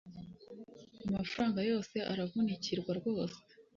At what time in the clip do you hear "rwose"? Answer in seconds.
2.99-3.39